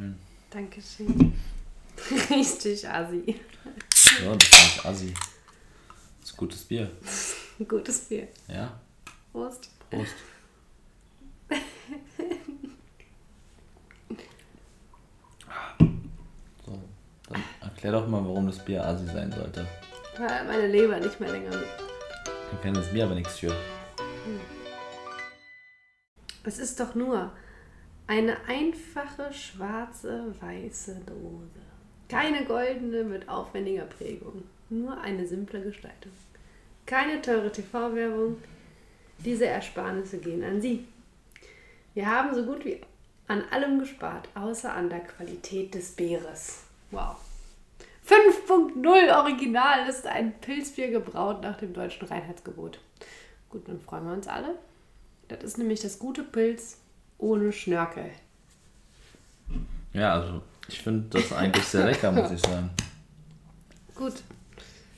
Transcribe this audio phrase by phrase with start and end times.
[0.00, 0.18] schön.
[0.50, 1.34] Dankeschön.
[2.30, 3.40] Richtig assi.
[4.24, 5.14] Ja, das ist nicht assi.
[6.20, 6.90] Das ist gutes Bier.
[7.68, 8.28] Gutes Bier.
[8.48, 8.80] Ja,
[9.32, 9.68] Prost.
[9.90, 10.14] Prost.
[16.64, 16.78] So,
[17.28, 19.66] dann erklär doch mal, warum das Bier assi sein sollte.
[20.16, 21.66] Weil meine Leber nicht mehr länger mit.
[22.50, 23.54] Dann kann das Bier aber nichts für.
[26.44, 27.32] Es ist doch nur
[28.10, 31.60] eine einfache schwarze weiße Dose.
[32.08, 34.42] Keine goldene mit aufwendiger Prägung.
[34.68, 36.10] Nur eine simple Gestaltung.
[36.86, 38.42] Keine teure TV-Werbung.
[39.18, 40.88] Diese Ersparnisse gehen an Sie.
[41.94, 42.80] Wir haben so gut wie
[43.28, 46.64] an allem gespart, außer an der Qualität des Bieres.
[46.90, 47.14] Wow.
[48.08, 52.80] 5.0 Original ist ein Pilzbier gebraut nach dem deutschen Reinheitsgebot.
[53.50, 54.56] Gut, dann freuen wir uns alle.
[55.28, 56.80] Das ist nämlich das gute Pilz
[57.20, 58.10] ohne Schnörkel.
[59.92, 62.70] Ja, also ich finde das eigentlich sehr lecker, muss ich sagen.
[63.94, 64.14] Gut.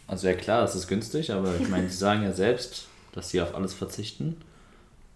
[0.07, 3.41] Also ja klar, es ist günstig, aber ich meine, die sagen ja selbst, dass sie
[3.41, 4.37] auf alles verzichten.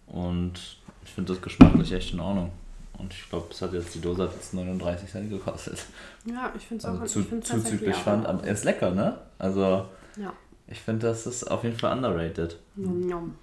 [0.06, 2.50] Und ich finde das geschmacklich echt in Ordnung.
[2.98, 5.84] Und ich glaube, es hat jetzt die Dose hat jetzt 39 Cent gekostet.
[6.24, 8.90] Ja, ich finde es Also auch zu, ich zuzüglich tatsächlich fand, aber er ist lecker,
[8.92, 9.18] ne?
[9.38, 9.86] Also
[10.16, 10.32] Ja.
[10.66, 12.56] ich finde, das ist auf jeden Fall underrated.
[12.76, 13.34] Njom, njom.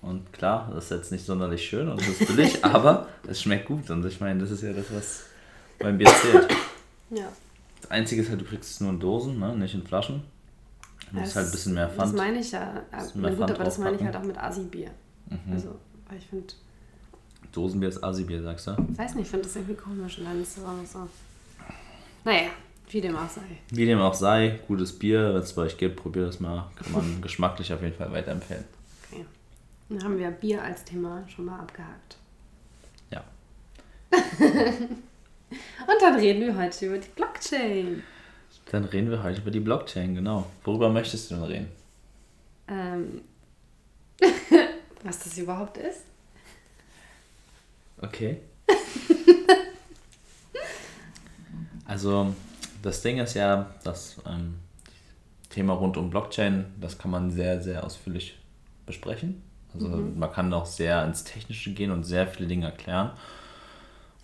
[0.00, 3.66] Und klar, das ist jetzt nicht sonderlich schön und es ist billig, aber es schmeckt
[3.66, 3.90] gut.
[3.90, 5.24] Und ich meine, das ist ja das, was
[5.78, 6.48] beim Bier zählt.
[7.10, 7.28] Ja.
[7.80, 9.56] Das Einzige ist halt, du kriegst es nur in Dosen, ne?
[9.56, 10.22] nicht in Flaschen.
[11.10, 12.12] Du musst halt ein bisschen mehr Pfand.
[12.12, 12.82] Das meine ich ja.
[13.14, 14.90] Na gut, Pfand aber das meine ich halt auch mit Asi-Bier.
[15.30, 15.52] Mhm.
[15.52, 15.74] Also,
[16.08, 16.46] weil ich finde,
[17.52, 18.76] Dosenbier ist Asi-Bier, sagst du?
[18.92, 21.08] ich weiß nicht, ich finde das irgendwie komisch und dann ist es auch so.
[22.24, 22.50] Naja,
[22.90, 23.40] wie dem auch sei.
[23.70, 26.70] Wie dem auch sei, gutes Bier, wenn es bei euch gibt, probiert es mal.
[26.76, 28.64] Kann man geschmacklich auf jeden Fall weiterempfehlen.
[29.88, 32.18] Dann haben wir Bier als Thema schon mal abgehakt.
[33.10, 33.24] Ja.
[34.20, 38.02] Und dann reden wir heute über die Blockchain.
[38.70, 40.46] Dann reden wir heute über die Blockchain, genau.
[40.64, 41.68] Worüber möchtest du denn reden?
[42.68, 43.22] Ähm,
[45.02, 46.02] was das überhaupt ist?
[48.02, 48.42] Okay.
[51.86, 52.34] also,
[52.82, 54.56] das Ding ist ja, das ähm,
[55.48, 58.38] Thema rund um Blockchain, das kann man sehr, sehr ausführlich
[58.84, 59.47] besprechen.
[59.74, 63.10] Also, man kann auch sehr ins Technische gehen und sehr viele Dinge erklären.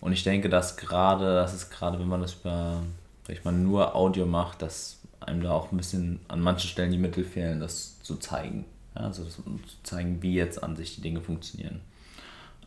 [0.01, 2.81] Und ich denke, dass gerade, das ist gerade, wenn man das über,
[3.25, 6.97] wenn man nur Audio macht, dass einem da auch ein bisschen an manchen Stellen die
[6.97, 8.65] Mittel fehlen, das zu zeigen.
[8.95, 11.81] Ja, also das, um zu zeigen, wie jetzt an sich die Dinge funktionieren.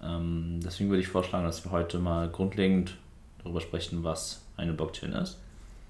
[0.02, 2.96] Ähm, deswegen würde ich vorschlagen, dass wir heute mal grundlegend
[3.42, 5.38] darüber sprechen, was eine Blockchain ist.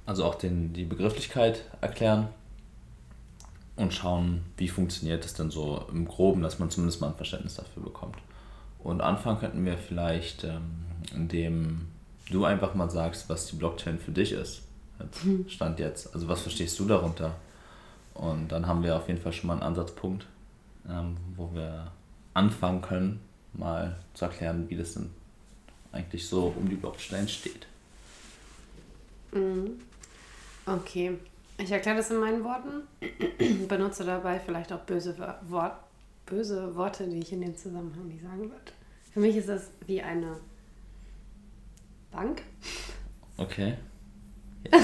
[0.07, 2.29] Also auch den, die Begrifflichkeit erklären
[3.79, 7.55] und schauen, wie funktioniert es denn so im Groben, dass man zumindest mal ein Verständnis
[7.55, 8.17] dafür bekommt.
[8.81, 10.85] Und anfangen könnten wir vielleicht, ähm,
[11.15, 11.87] indem
[12.29, 14.63] du einfach mal sagst, was die Blockchain für dich ist.
[15.01, 16.13] Jetzt, Stand jetzt.
[16.13, 17.37] Also was verstehst du darunter?
[18.15, 20.27] Und dann haben wir auf jeden Fall schon mal einen Ansatzpunkt,
[20.89, 21.93] ähm, wo wir
[22.35, 23.21] anfangen können,
[23.53, 25.11] mal zu erklären, wie das denn
[25.93, 27.67] eigentlich so um die Blockchain steht.
[30.67, 31.17] Okay.
[31.59, 32.83] Ich erkläre das in meinen Worten.
[33.69, 35.77] Benutze dabei vielleicht auch böse, Wör- Wort,
[36.27, 38.73] böse Worte, die ich in dem Zusammenhang nicht sagen würde.
[39.13, 40.37] Für mich ist es wie eine
[42.13, 42.43] Bank.
[43.37, 43.77] Okay.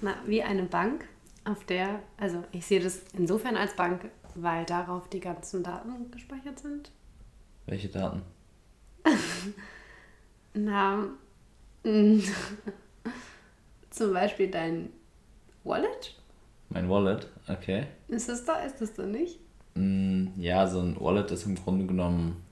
[0.00, 1.06] Na, wie eine Bank,
[1.44, 6.58] auf der, also ich sehe das insofern als Bank, weil darauf die ganzen Daten gespeichert
[6.60, 6.90] sind.
[7.66, 8.22] Welche Daten?
[10.54, 11.08] Na,
[13.90, 14.90] zum Beispiel dein
[15.64, 16.14] Wallet.
[16.70, 17.86] Mein Wallet, okay.
[18.08, 18.60] Ist das da?
[18.60, 19.38] Ist das da nicht?
[19.74, 22.42] Mm, Ja, so ein Wallet ist im Grunde genommen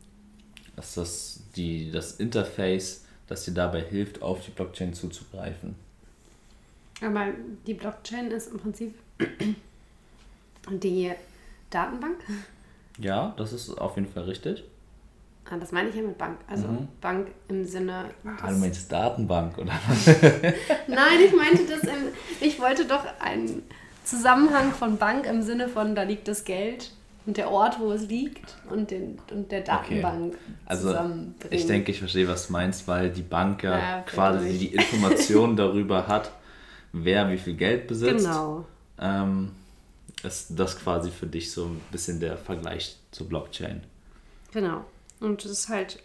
[0.77, 5.75] ist das, die, das Interface, das dir dabei hilft, auf die Blockchain zuzugreifen.
[7.03, 7.27] Aber
[7.67, 8.95] die Blockchain ist im Prinzip
[10.71, 11.13] die
[11.71, 12.19] Datenbank.
[12.99, 14.65] Ja, das ist auf jeden Fall richtig.
[15.49, 16.39] Ah, das meine ich ja mit Bank.
[16.49, 16.89] Also Mhm.
[17.01, 18.07] Bank im Sinne.
[18.25, 19.73] Ah, du meinst Datenbank, oder?
[20.89, 22.09] Nein, ich meinte das im.
[22.41, 23.63] Ich wollte doch einen
[24.05, 26.91] Zusammenhang von Bank im Sinne von, da liegt das Geld
[27.27, 31.37] und der Ort, wo es liegt und, den, und der Datenbank Also, zusammenbringen.
[31.59, 35.57] ich denke, ich verstehe, was du meinst, weil die Bank ja Ja, quasi die Informationen
[35.57, 36.31] darüber hat,
[36.93, 38.25] wer wie viel Geld besitzt.
[38.27, 38.65] Genau.
[39.01, 39.51] Ähm,
[40.23, 43.83] ist das quasi für dich so ein bisschen der Vergleich zur Blockchain.
[44.53, 44.85] Genau.
[45.21, 46.03] Und es ist halt.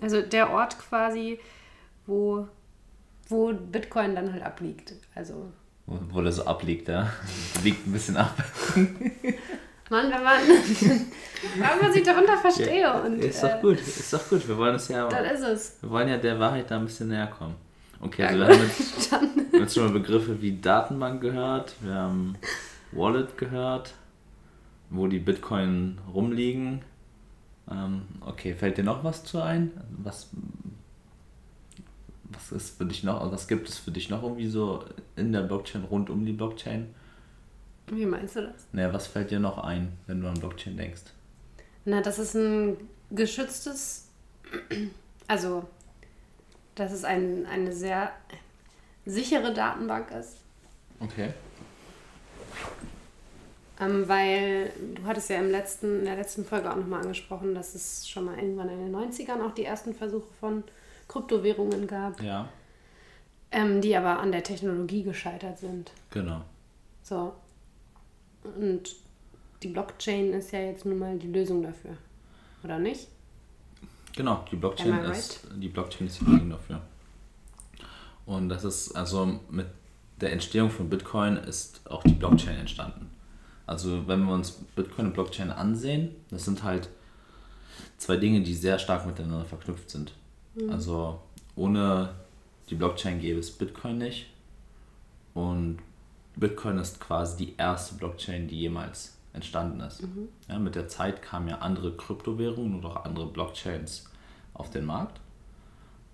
[0.00, 1.38] Also der Ort quasi,
[2.06, 2.48] wo,
[3.28, 4.94] wo Bitcoin dann halt abliegt.
[5.14, 5.52] Also.
[5.86, 7.12] Wo, wo der so abliegt, ja.
[7.62, 8.34] Liegt ein bisschen ab.
[9.90, 12.82] Mann, wenn man, wenn man sich darunter verstehe.
[12.82, 14.46] Ja, und, ist doch äh, gut, ist doch gut.
[14.46, 15.08] Wir wollen es ja.
[15.08, 15.82] Das ist es.
[15.82, 17.56] Wir wollen ja der Wahrheit da ein bisschen näher kommen.
[18.00, 19.12] Okay, also ja, wir haben jetzt,
[19.52, 22.36] jetzt schon mal Begriffe wie Datenbank gehört, wir haben
[22.92, 23.94] Wallet gehört,
[24.88, 26.82] wo die Bitcoin rumliegen.
[27.70, 29.72] Ähm, okay, fällt dir noch was zu ein?
[30.02, 30.28] Was,
[32.24, 34.84] was ist für dich noch, was gibt es für dich noch irgendwie so
[35.16, 36.94] in der Blockchain, rund um die Blockchain?
[37.88, 38.66] Wie meinst du das?
[38.72, 41.02] Naja, was fällt dir noch ein, wenn du an Blockchain denkst?
[41.84, 42.76] Na, das ist ein
[43.10, 44.08] geschütztes,
[45.28, 45.64] also,
[46.74, 48.12] dass es ein, eine sehr
[49.06, 50.38] sichere Datenbank ist.
[51.00, 51.32] Okay.
[53.80, 57.74] Ähm, weil du hattest ja im letzten, in der letzten Folge auch nochmal angesprochen, dass
[57.74, 60.64] es schon mal irgendwann in den 90ern auch die ersten Versuche von
[61.08, 62.20] Kryptowährungen gab.
[62.22, 62.48] Ja.
[63.50, 65.90] Ähm, die aber an der Technologie gescheitert sind.
[66.10, 66.42] Genau.
[67.02, 67.32] So.
[68.44, 68.94] Und
[69.62, 71.96] die Blockchain ist ja jetzt nun mal die Lösung dafür.
[72.62, 73.08] Oder nicht?
[74.14, 75.16] Genau, die Blockchain, right?
[75.16, 76.80] ist, die Blockchain ist die Lösung dafür.
[78.26, 79.66] Und das ist also mit
[80.20, 83.09] der Entstehung von Bitcoin ist auch die Blockchain entstanden.
[83.70, 86.88] Also wenn wir uns Bitcoin und Blockchain ansehen, das sind halt
[87.98, 90.12] zwei Dinge, die sehr stark miteinander verknüpft sind.
[90.56, 90.70] Mhm.
[90.70, 91.20] Also
[91.54, 92.10] ohne
[92.68, 94.26] die Blockchain gäbe es Bitcoin nicht.
[95.34, 95.78] Und
[96.34, 100.02] Bitcoin ist quasi die erste Blockchain, die jemals entstanden ist.
[100.02, 100.28] Mhm.
[100.48, 104.10] Ja, mit der Zeit kamen ja andere Kryptowährungen und auch andere Blockchains
[104.52, 105.20] auf den Markt.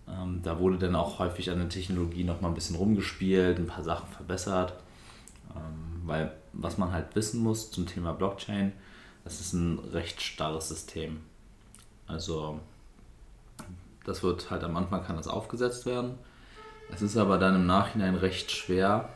[0.07, 3.67] Ähm, da wurde dann auch häufig an der Technologie noch mal ein bisschen rumgespielt, ein
[3.67, 4.75] paar Sachen verbessert.
[6.07, 8.73] Weil was man halt wissen muss zum Thema Blockchain,
[9.25, 11.21] das ist ein recht starres System.
[12.07, 12.61] Also
[14.05, 16.15] das wird halt am Anfang kann das aufgesetzt werden.
[16.93, 19.09] Es ist aber dann im Nachhinein recht schwer,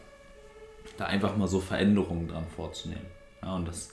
[0.97, 3.07] da einfach mal so Veränderungen dran vorzunehmen.
[3.43, 3.93] Ja, und das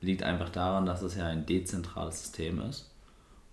[0.00, 2.90] liegt einfach daran, dass es ja ein dezentrales System ist.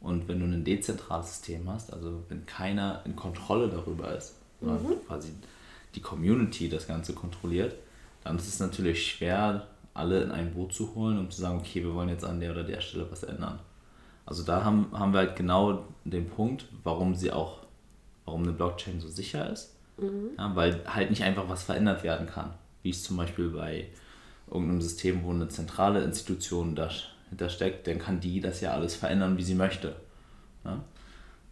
[0.02, 4.84] Und wenn du ein dezentrales System hast, also wenn keiner in Kontrolle darüber ist, sondern
[4.84, 5.06] mhm.
[5.06, 5.32] quasi
[5.94, 7.76] die Community das Ganze kontrolliert,
[8.24, 11.84] dann ist es natürlich schwer, alle in ein Boot zu holen, um zu sagen, okay,
[11.84, 13.60] wir wollen jetzt an der oder der Stelle was ändern.
[14.26, 17.60] Also da haben, haben wir halt genau den Punkt, warum sie auch,
[18.26, 19.76] warum eine Blockchain so sicher ist.
[19.98, 20.32] Mhm.
[20.38, 22.52] Ja, weil halt nicht einfach was verändert werden kann.
[22.84, 23.88] Wie es zum Beispiel bei
[24.48, 29.38] irgendeinem System, wo eine zentrale Institution dahinter steckt, dann kann die das ja alles verändern,
[29.38, 29.96] wie sie möchte.
[30.64, 30.80] Ja?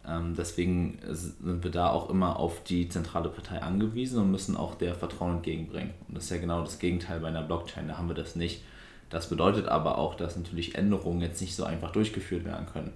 [0.06, 4.74] Ähm, deswegen sind wir da auch immer auf die zentrale Partei angewiesen und müssen auch
[4.74, 5.92] der Vertrauen entgegenbringen.
[6.08, 8.62] Und das ist ja genau das Gegenteil bei einer Blockchain, da haben wir das nicht.
[9.10, 12.92] Das bedeutet aber auch, dass natürlich Änderungen jetzt nicht so einfach durchgeführt werden können.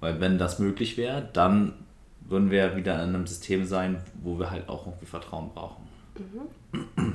[0.00, 1.72] Weil wenn das möglich wäre, dann
[2.20, 5.88] würden wir wieder in einem System sein, wo wir halt auch irgendwie Vertrauen brauchen.
[6.16, 7.14] Mhm.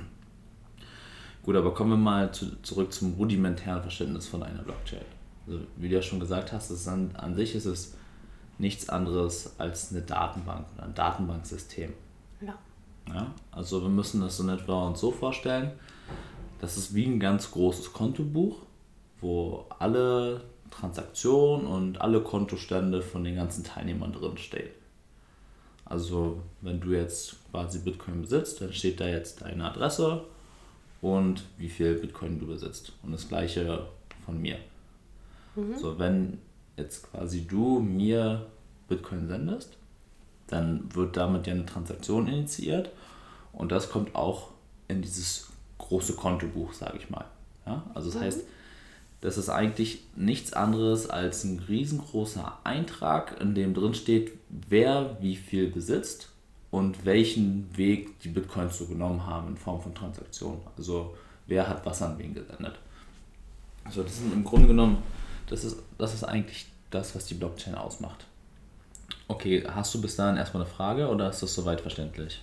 [1.43, 5.01] Gut, aber kommen wir mal zu, zurück zum rudimentären Verständnis von einer Blockchain.
[5.45, 7.95] Also, wie du ja schon gesagt hast, an, an sich ist es
[8.57, 11.94] nichts anderes als eine Datenbank oder ein Datenbanksystem.
[12.41, 12.57] Ja.
[13.09, 13.33] ja.
[13.51, 15.71] Also wir müssen das in etwa uns so vorstellen,
[16.61, 18.57] das ist wie ein ganz großes Kontobuch,
[19.19, 24.69] wo alle Transaktionen und alle Kontostände von den ganzen Teilnehmern drin stehen.
[25.85, 30.23] Also wenn du jetzt quasi Bitcoin besitzt, dann steht da jetzt deine Adresse
[31.01, 32.94] und wie viel Bitcoin du besitzt.
[33.03, 33.88] Und das gleiche
[34.25, 34.57] von mir.
[35.55, 35.77] Mhm.
[35.77, 36.39] So, wenn
[36.77, 38.47] jetzt quasi du mir
[38.87, 39.77] Bitcoin sendest,
[40.48, 42.91] dann wird damit ja eine Transaktion initiiert
[43.53, 44.50] und das kommt auch
[44.88, 47.25] in dieses große Kontobuch, sage ich mal.
[47.65, 47.83] Ja?
[47.93, 48.25] Also das mhm.
[48.25, 48.43] heißt,
[49.21, 55.38] das ist eigentlich nichts anderes als ein riesengroßer Eintrag, in dem drin steht, wer wie
[55.38, 56.29] viel besitzt
[56.71, 60.59] und welchen Weg die Bitcoins so genommen haben in Form von Transaktionen.
[60.77, 61.15] Also
[61.48, 62.74] wer hat was an wen gesendet.
[63.86, 64.98] Also das ist im Grunde genommen
[65.53, 68.25] das ist, das ist eigentlich das, was die Blockchain ausmacht.
[69.27, 72.41] Okay, hast du bis dahin erstmal eine Frage oder ist das soweit verständlich?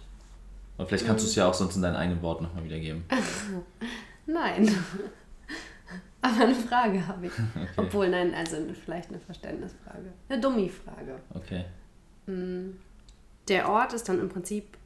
[0.78, 3.04] Und vielleicht kannst du es ja auch sonst in deinen eigenen Worten nochmal wiedergeben.
[4.26, 4.68] nein.
[6.22, 7.32] Aber eine Frage habe ich.
[7.56, 7.68] Okay.
[7.76, 10.12] Obwohl, nein, also vielleicht eine Verständnisfrage.
[10.28, 11.18] Eine Dummy-Frage.
[11.34, 11.64] Okay.
[12.26, 12.76] Mm,
[13.48, 14.78] der Ort ist dann im Prinzip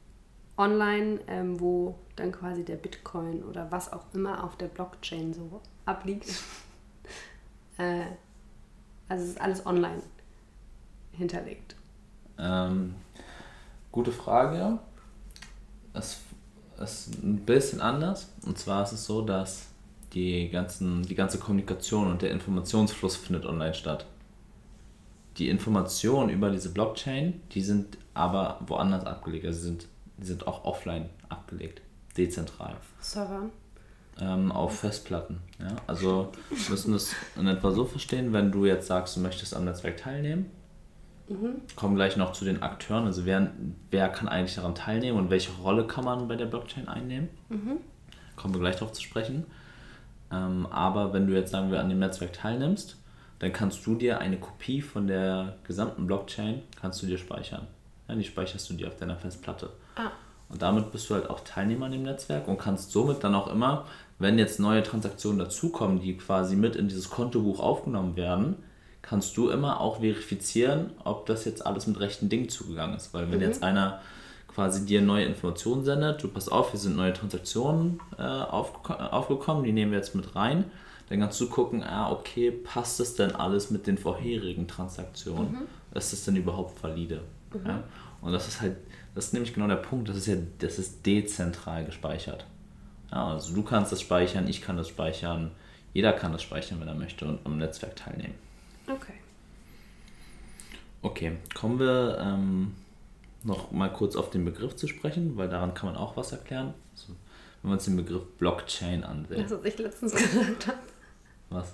[0.57, 5.61] online, ähm, wo dann quasi der Bitcoin oder was auch immer auf der Blockchain so
[5.85, 6.25] abliegt.
[7.77, 8.05] Äh,
[9.07, 10.01] also es ist alles online
[11.11, 11.75] hinterlegt.
[12.37, 12.95] Ähm,
[13.91, 14.79] gute Frage.
[15.93, 16.19] Es
[16.79, 18.31] ist ein bisschen anders.
[18.45, 19.67] Und zwar ist es so, dass
[20.13, 24.05] die, ganzen, die ganze Kommunikation und der Informationsfluss findet online statt.
[25.37, 29.45] Die Informationen über diese Blockchain, die sind aber woanders abgelegt.
[29.45, 31.81] Also sind, die sind auch offline abgelegt,
[32.17, 32.77] dezentral.
[33.01, 33.51] Servern?
[34.19, 35.39] Ähm, auf Festplatten.
[35.59, 35.75] Ja?
[35.87, 39.65] Also wir müssen das in etwa so verstehen, wenn du jetzt sagst, du möchtest am
[39.65, 40.49] Netzwerk teilnehmen,
[41.27, 41.61] mhm.
[41.75, 43.51] kommen gleich noch zu den Akteuren, also wer,
[43.91, 47.29] wer kann eigentlich daran teilnehmen und welche Rolle kann man bei der Blockchain einnehmen.
[47.49, 47.77] Mhm.
[48.35, 49.45] Kommen wir gleich darauf zu sprechen.
[50.31, 52.97] Ähm, aber wenn du jetzt sagen wir an dem Netzwerk teilnimmst,
[53.39, 57.67] dann kannst du dir eine Kopie von der gesamten Blockchain kannst du dir speichern.
[58.07, 59.69] Ja, die speicherst du dir auf deiner Festplatte.
[59.95, 60.11] Ah.
[60.49, 63.47] Und damit bist du halt auch Teilnehmer an dem Netzwerk und kannst somit dann auch
[63.47, 63.85] immer,
[64.17, 68.55] wenn jetzt neue Transaktionen dazukommen, die quasi mit in dieses Kontobuch aufgenommen werden,
[69.01, 73.13] kannst du immer auch verifizieren, ob das jetzt alles mit rechten Dingen zugegangen ist.
[73.13, 73.45] Weil wenn mhm.
[73.45, 74.01] jetzt einer
[74.47, 79.63] quasi dir neue Informationen sendet, du pass auf, hier sind neue Transaktionen äh, auf, aufgekommen,
[79.63, 80.65] die nehmen wir jetzt mit rein,
[81.09, 85.51] dann kannst du gucken, ah, okay, passt das denn alles mit den vorherigen Transaktionen?
[85.51, 85.97] Mhm.
[85.97, 87.21] Ist das denn überhaupt valide?
[87.53, 87.67] Mhm.
[87.67, 87.83] Ja?
[88.21, 88.77] Und das ist halt,
[89.13, 92.45] das ist nämlich genau der Punkt, das ist ja, das ist dezentral gespeichert.
[93.15, 95.51] Ja, also du kannst das speichern, ich kann das speichern,
[95.93, 98.35] jeder kann das speichern, wenn er möchte und am Netzwerk teilnehmen.
[98.87, 99.13] Okay.
[101.01, 102.75] Okay, kommen wir ähm,
[103.43, 106.73] noch mal kurz auf den Begriff zu sprechen, weil daran kann man auch was erklären.
[106.91, 107.13] Also,
[107.61, 109.43] wenn wir uns den Begriff Blockchain ansehen.
[109.43, 110.79] Das, was ich letztens gesagt habe.
[111.51, 111.73] Was?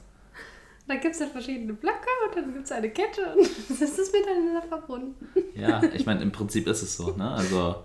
[0.87, 4.13] Da gibt es ja verschiedene Blöcke und dann gibt es eine Kette und das ist
[4.13, 5.27] miteinander verbunden.
[5.55, 7.15] Ja, ich meine, im Prinzip ist es so.
[7.15, 7.31] Ne?
[7.31, 7.83] Also,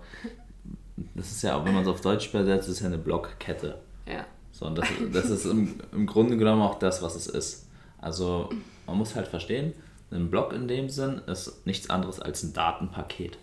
[1.17, 3.79] das ist ja, wenn man es auf Deutsch übersetzt, ist ja eine Blockkette.
[4.07, 4.25] Ja.
[4.51, 7.67] So, und das, das ist im, im Grunde genommen auch das, was es ist.
[7.99, 8.49] Also,
[8.85, 9.73] man muss halt verstehen,
[10.11, 13.37] ein Block in dem Sinn ist nichts anderes als ein Datenpaket.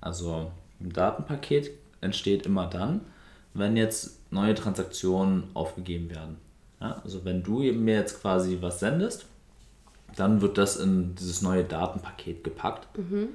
[0.00, 3.02] Also, ein Datenpaket entsteht immer dann,
[3.52, 6.36] wenn jetzt neue Transaktionen aufgegeben werden.
[6.80, 9.26] Ja, also wenn du mir jetzt quasi was sendest,
[10.16, 13.30] dann wird das in dieses neue Datenpaket gepackt, mhm.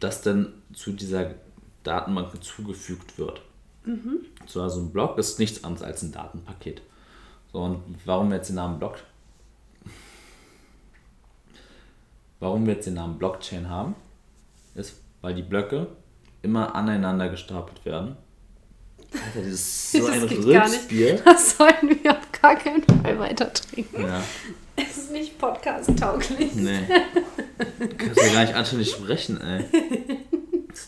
[0.00, 1.34] das dann zu dieser
[1.86, 3.40] Datenbank hinzugefügt wird.
[3.84, 4.24] Mhm.
[4.46, 6.82] So, also ein Block ist nichts anderes als ein Datenpaket.
[7.52, 8.98] So, und warum wir jetzt den Namen Block
[12.40, 13.94] warum wir jetzt den Namen Blockchain haben,
[14.74, 15.88] ist, weil die Blöcke
[16.42, 18.16] immer aneinander gestapelt werden
[19.12, 21.20] Alter, das ist so das ein Rülpsbier.
[21.24, 24.02] Das sollten wir auf gar keinen Fall weiter trinken.
[24.02, 24.22] Ja.
[24.76, 26.54] Es ist nicht podcast-tauglich.
[26.54, 26.80] Nee.
[27.78, 29.64] Du kannst ja gar nicht anständig sprechen, ey.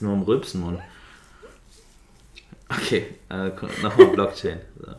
[0.00, 0.82] Nur im Rülpsen, Mann.
[2.68, 3.50] Okay, äh,
[3.82, 4.60] nochmal Blockchain.
[4.78, 4.94] So.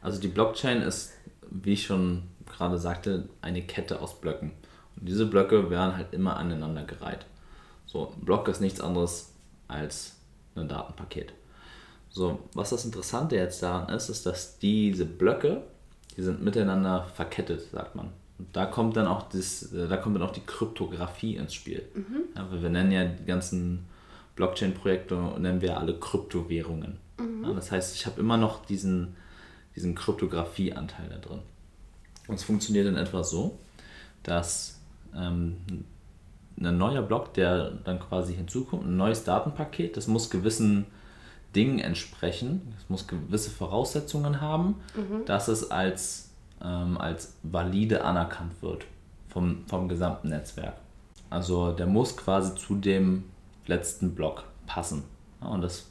[0.00, 1.12] Also die Blockchain ist,
[1.50, 4.52] wie ich schon gerade sagte, eine Kette aus Blöcken.
[4.96, 7.26] Und diese Blöcke werden halt immer aneinander gereiht.
[7.86, 9.34] So, ein Block ist nichts anderes
[9.68, 10.16] als
[10.54, 11.32] ein Datenpaket.
[12.10, 15.62] So, was das Interessante jetzt daran ist, ist, dass diese Blöcke,
[16.16, 18.10] die sind miteinander verkettet, sagt man.
[18.38, 21.84] Und da kommt dann auch das, da kommt dann auch die Kryptographie ins Spiel.
[21.94, 22.24] Mhm.
[22.36, 23.86] Ja, wir nennen ja die ganzen
[24.36, 26.98] Blockchain-Projekte nennen wir alle Kryptowährungen.
[27.18, 27.44] Mhm.
[27.44, 29.16] Ja, das heißt, ich habe immer noch diesen,
[29.74, 31.40] diesen Kryptographie-Anteil da drin.
[32.28, 33.58] Und es funktioniert dann etwa so,
[34.22, 34.78] dass
[35.16, 35.56] ähm,
[36.60, 40.86] ein neuer Block, der dann quasi hinzukommt, ein neues Datenpaket, das muss gewissen
[41.56, 45.24] Dingen entsprechen, es muss gewisse Voraussetzungen haben, mhm.
[45.24, 46.27] dass es als,
[46.62, 48.84] ähm, als valide anerkannt wird
[49.28, 50.76] vom, vom gesamten Netzwerk.
[51.30, 53.24] Also der muss quasi zu dem
[53.66, 55.04] letzten Block passen.
[55.40, 55.86] Ja, und das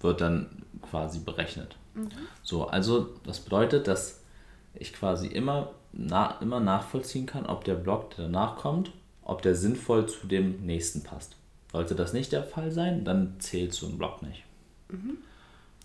[0.00, 1.76] wird dann quasi berechnet.
[1.94, 2.08] Mhm.
[2.42, 4.22] So, also das bedeutet, dass
[4.74, 8.92] ich quasi immer, na, immer nachvollziehen kann, ob der Block, der danach kommt,
[9.22, 11.36] ob der sinnvoll zu dem nächsten passt.
[11.72, 14.44] Sollte das nicht der Fall sein, dann zählt so ein Block nicht.
[14.88, 15.18] Mhm.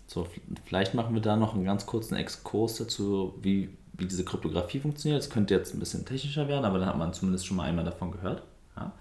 [0.06, 0.28] So,
[0.64, 5.22] vielleicht machen wir da noch einen ganz kurzen Exkurs dazu, wie, wie diese Kryptographie funktioniert.
[5.22, 7.84] Das könnte jetzt ein bisschen technischer werden, aber dann hat man zumindest schon mal einmal
[7.84, 8.42] davon gehört.
[8.76, 8.92] Ja.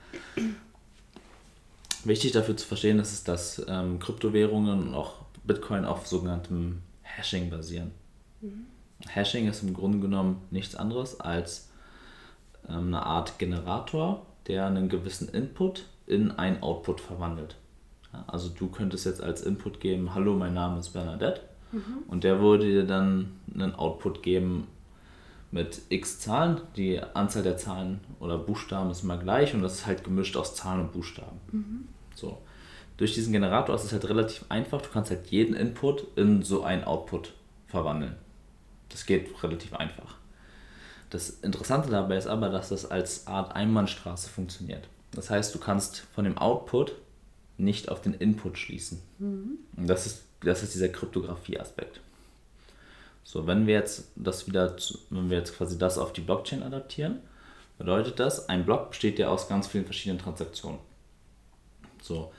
[2.03, 7.49] Wichtig dafür zu verstehen ist, es, dass ähm, Kryptowährungen und auch Bitcoin auf sogenanntem Hashing
[7.49, 7.91] basieren.
[8.41, 8.65] Mhm.
[9.07, 11.69] Hashing ist im Grunde genommen nichts anderes als
[12.67, 17.55] ähm, eine Art Generator, der einen gewissen Input in ein Output verwandelt.
[18.13, 21.41] Ja, also du könntest jetzt als Input geben, hallo, mein Name ist Bernadette.
[21.71, 22.03] Mhm.
[22.07, 24.67] Und der würde dir dann einen Output geben
[25.51, 26.61] mit x Zahlen.
[26.75, 30.55] Die Anzahl der Zahlen oder Buchstaben ist immer gleich und das ist halt gemischt aus
[30.55, 31.39] Zahlen und Buchstaben.
[31.51, 31.87] Mhm.
[32.15, 32.37] So.
[32.97, 34.81] Durch diesen Generator ist es halt relativ einfach.
[34.81, 37.33] Du kannst halt jeden Input in so ein Output
[37.67, 38.15] verwandeln.
[38.89, 40.17] Das geht relativ einfach.
[41.09, 44.87] Das Interessante dabei ist aber, dass das als Art Einbahnstraße funktioniert.
[45.11, 46.93] Das heißt, du kannst von dem Output
[47.57, 49.01] nicht auf den Input schließen.
[49.19, 49.57] Mhm.
[49.75, 51.99] Und das ist, das ist dieser Kryptographie-Aspekt.
[53.23, 54.75] So, wenn wir jetzt das wieder,
[55.09, 57.19] wenn wir jetzt quasi das auf die Blockchain adaptieren,
[57.77, 60.79] bedeutet das, ein Block besteht ja aus ganz vielen verschiedenen Transaktionen.
[62.01, 62.31] So,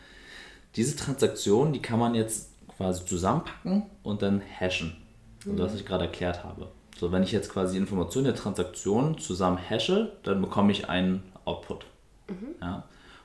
[0.76, 4.96] diese Transaktionen, die kann man jetzt quasi zusammenpacken und dann hashen.
[5.44, 5.58] Mhm.
[5.58, 6.68] was ich gerade erklärt habe.
[6.98, 11.86] So, wenn ich jetzt quasi Informationen der Transaktion zusammen hashe, dann bekomme ich einen Output.
[12.28, 12.54] Mhm.
[12.60, 12.84] Ja?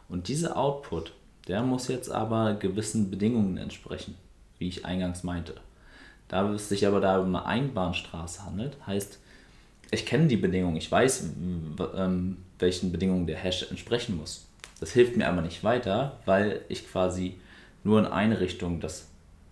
[0.09, 1.13] Und dieser Output,
[1.47, 4.15] der muss jetzt aber gewissen Bedingungen entsprechen,
[4.57, 5.55] wie ich eingangs meinte.
[6.27, 9.19] Da es sich aber da um eine Einbahnstraße handelt, heißt,
[9.91, 11.29] ich kenne die Bedingungen, ich weiß,
[11.95, 14.45] ähm, welchen Bedingungen der Hash entsprechen muss.
[14.79, 17.39] Das hilft mir aber nicht weiter, weil ich quasi
[17.83, 19.07] nur in eine Richtung das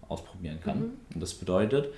[0.07, 0.79] ausprobieren kann.
[0.79, 0.91] Mhm.
[1.13, 1.93] Und das bedeutet,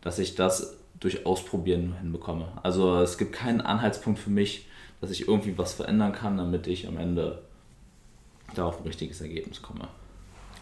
[0.00, 2.48] dass ich das durch Ausprobieren hinbekomme.
[2.62, 4.66] Also es gibt keinen Anhaltspunkt für mich,
[5.00, 7.42] dass ich irgendwie was verändern kann, damit ich am Ende
[8.54, 9.88] da auf ein richtiges Ergebnis komme.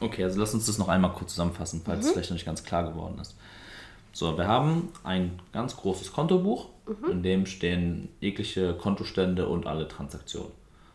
[0.01, 2.07] Okay, also lass uns das noch einmal kurz zusammenfassen, falls mhm.
[2.07, 3.37] es vielleicht noch nicht ganz klar geworden ist.
[4.13, 7.11] So, wir haben ein ganz großes Kontobuch, mhm.
[7.11, 10.53] in dem stehen jegliche Kontostände und alle Transaktionen.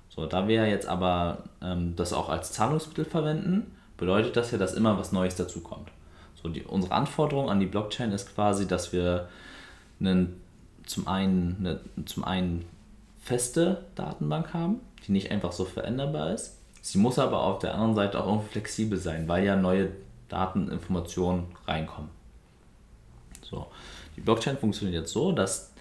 [0.09, 4.73] So, da wir jetzt aber ähm, das auch als Zahlungsmittel verwenden, bedeutet das ja, dass
[4.73, 5.89] immer was Neues dazukommt.
[6.41, 9.29] So, die, unsere Anforderung an die Blockchain ist quasi, dass wir
[9.99, 10.41] einen,
[10.85, 12.65] zum, einen, eine, zum einen
[13.19, 16.59] feste Datenbank haben, die nicht einfach so veränderbar ist.
[16.85, 19.91] Sie muss aber auf der anderen Seite auch irgendwie flexibel sein, weil ja neue
[20.27, 22.09] Dateninformationen reinkommen.
[23.41, 23.67] So.
[24.17, 25.71] Die Blockchain funktioniert jetzt so, dass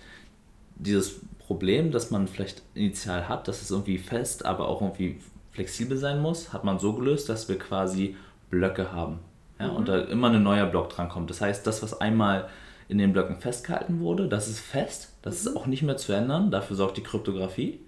[0.77, 5.19] dieses Problem, das man vielleicht initial hat, dass es irgendwie fest, aber auch irgendwie
[5.51, 8.17] flexibel sein muss, hat man so gelöst, dass wir quasi
[8.49, 9.19] Blöcke haben
[9.59, 9.77] ja, mhm.
[9.77, 11.31] und da immer ein neuer Block drankommt.
[11.31, 12.49] Das heißt, das, was einmal
[12.89, 15.51] in den Blöcken festgehalten wurde, das ist fest, das mhm.
[15.51, 17.81] ist auch nicht mehr zu ändern, dafür sorgt die Kryptographie.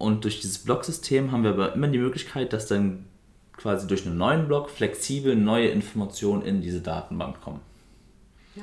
[0.00, 3.04] Und durch dieses Blocksystem haben wir aber immer die Möglichkeit, dass dann
[3.52, 7.60] quasi durch einen neuen Block flexibel neue Informationen in diese Datenbank kommen.
[8.54, 8.62] Ja.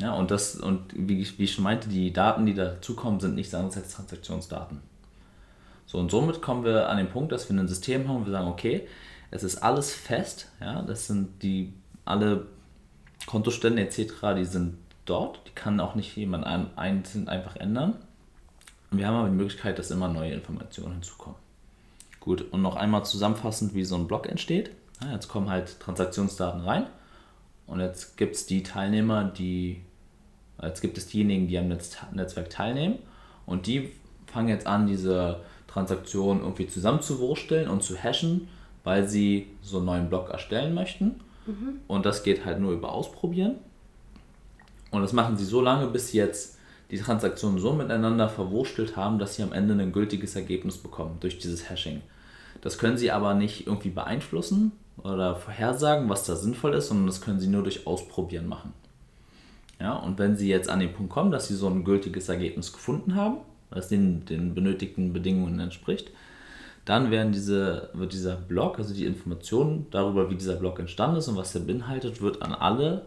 [0.00, 3.36] Ja, und das, und wie ich, wie ich schon meinte, die Daten, die dazukommen, sind
[3.36, 4.80] nichts anderes als Transaktionsdaten.
[5.86, 8.32] So, und somit kommen wir an den Punkt, dass wir ein System haben, wo wir
[8.32, 8.88] sagen, okay,
[9.30, 11.74] es ist alles fest, ja, das sind die
[12.04, 12.46] alle
[13.26, 16.44] Kontostände etc., die sind dort, die kann auch nicht jemand
[16.76, 17.98] einzeln einfach ändern.
[18.92, 21.38] Wir haben aber die Möglichkeit, dass immer neue Informationen hinzukommen.
[22.20, 24.70] Gut, und noch einmal zusammenfassend, wie so ein Block entsteht.
[25.02, 26.86] Ja, jetzt kommen halt Transaktionsdaten rein
[27.66, 29.82] und jetzt gibt es die Teilnehmer, die,
[30.62, 32.98] jetzt gibt es diejenigen, die am Netz, Netzwerk teilnehmen
[33.44, 33.90] und die
[34.26, 38.46] fangen jetzt an, diese Transaktion irgendwie zusammenzuwursteln und zu hashen
[38.84, 41.20] weil sie so einen neuen Blog erstellen möchten.
[41.46, 41.80] Mhm.
[41.86, 43.56] Und das geht halt nur über Ausprobieren.
[44.90, 46.58] Und das machen sie so lange, bis sie jetzt
[46.92, 51.38] die Transaktionen so miteinander verwurstelt haben, dass sie am Ende ein gültiges Ergebnis bekommen durch
[51.38, 52.02] dieses Hashing.
[52.60, 57.22] Das können sie aber nicht irgendwie beeinflussen oder vorhersagen, was da sinnvoll ist, sondern das
[57.22, 58.74] können sie nur durch Ausprobieren machen.
[59.80, 62.74] Ja, und wenn sie jetzt an den Punkt kommen, dass sie so ein gültiges Ergebnis
[62.74, 63.38] gefunden haben,
[63.70, 66.10] das den, den benötigten Bedingungen entspricht,
[66.84, 71.28] dann werden diese, wird dieser Blog, also die Informationen darüber, wie dieser Blog entstanden ist
[71.28, 73.06] und was er beinhaltet, wird an alle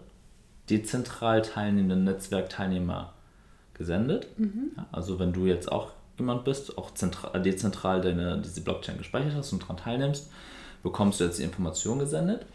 [0.71, 3.13] dezentral teilnehmenden Netzwerkteilnehmer
[3.75, 4.27] gesendet.
[4.37, 4.71] Mhm.
[4.75, 9.35] Ja, also wenn du jetzt auch jemand bist, auch zentral, dezentral deine, diese Blockchain gespeichert
[9.35, 10.31] hast und daran teilnimmst,
[10.81, 12.45] bekommst du jetzt die Information gesendet.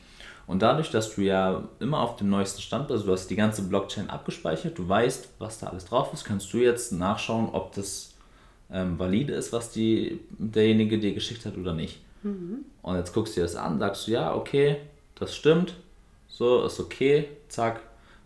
[0.46, 3.62] Und dadurch, dass du ja immer auf dem neuesten Stand bist, du hast die ganze
[3.62, 8.14] Blockchain abgespeichert, du weißt, was da alles drauf ist, kannst du jetzt nachschauen, ob das
[8.72, 12.00] ähm, valide ist, was die, derjenige dir geschickt hat oder nicht.
[12.22, 12.64] Mhm.
[12.82, 14.78] Und jetzt guckst du dir das an, sagst du, ja, okay,
[15.14, 15.76] das stimmt,
[16.28, 17.82] so ist okay, zack.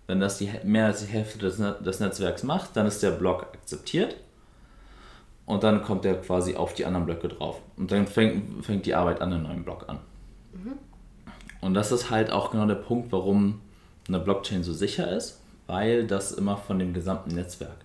[0.06, 3.42] Wenn das die, mehr als die Hälfte des, des Netzwerks macht, dann ist der Block
[3.54, 4.16] akzeptiert
[5.46, 7.60] und dann kommt der quasi auf die anderen Blöcke drauf.
[7.76, 9.98] Und dann fängt, fängt die Arbeit an einem neuen Block an.
[10.52, 10.72] Mhm.
[11.60, 13.60] Und das ist halt auch genau der Punkt, warum
[14.08, 17.76] eine Blockchain so sicher ist, weil das immer von dem gesamten Netzwerk